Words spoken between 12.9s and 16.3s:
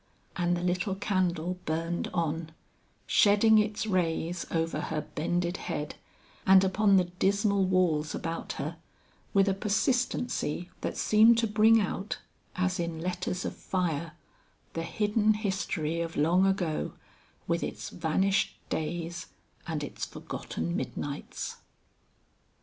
letters of fire, the hidden history of